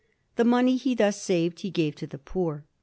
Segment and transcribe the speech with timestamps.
[0.35, 2.63] The money he thus saved he gave to the poor.